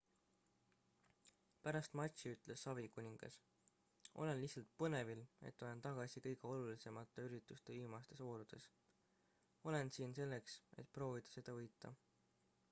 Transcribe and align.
"pärast 1.65 1.97
matši 1.99 2.31
ütles 2.35 2.63
savikuningas: 2.67 3.35
"olen 4.23 4.41
lihtsalt 4.45 4.71
põnevil 4.81 5.21
et 5.51 5.63
olen 5.67 5.85
tagasi 5.87 6.25
kõige 6.29 6.49
olulisemate 6.55 7.27
ürituste 7.29 7.77
viimastes 7.83 8.25
voorudes. 8.31 8.69
olen 9.73 9.93
siin 10.01 10.17
selleks 10.23 10.57
et 10.85 10.93
proovida 10.99 11.35
seda 11.39 11.59
võita."" 11.63 11.93